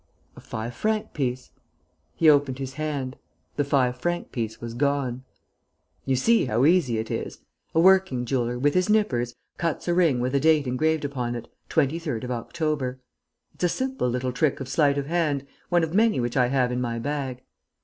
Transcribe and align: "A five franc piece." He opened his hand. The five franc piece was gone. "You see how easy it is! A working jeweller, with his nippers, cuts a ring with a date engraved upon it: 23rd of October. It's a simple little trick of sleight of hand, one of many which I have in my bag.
"A 0.35 0.39
five 0.41 0.73
franc 0.73 1.13
piece." 1.13 1.51
He 2.15 2.27
opened 2.27 2.57
his 2.57 2.73
hand. 2.73 3.17
The 3.55 3.63
five 3.63 3.95
franc 3.99 4.31
piece 4.31 4.59
was 4.59 4.73
gone. 4.73 5.23
"You 6.05 6.15
see 6.15 6.45
how 6.45 6.65
easy 6.65 6.97
it 6.97 7.11
is! 7.11 7.37
A 7.75 7.79
working 7.79 8.25
jeweller, 8.25 8.57
with 8.57 8.73
his 8.73 8.89
nippers, 8.89 9.35
cuts 9.59 9.87
a 9.87 9.93
ring 9.93 10.19
with 10.19 10.33
a 10.33 10.39
date 10.39 10.65
engraved 10.65 11.05
upon 11.05 11.35
it: 11.35 11.49
23rd 11.69 12.23
of 12.23 12.31
October. 12.31 12.99
It's 13.53 13.65
a 13.65 13.69
simple 13.69 14.09
little 14.09 14.31
trick 14.31 14.59
of 14.59 14.67
sleight 14.67 14.97
of 14.97 15.05
hand, 15.05 15.45
one 15.69 15.83
of 15.83 15.93
many 15.93 16.19
which 16.19 16.35
I 16.35 16.47
have 16.47 16.71
in 16.71 16.81
my 16.81 16.97
bag. 16.97 17.43